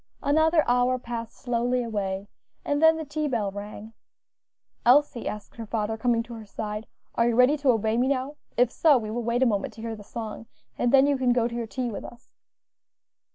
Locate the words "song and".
10.03-10.91